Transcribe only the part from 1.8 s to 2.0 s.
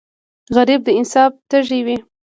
وي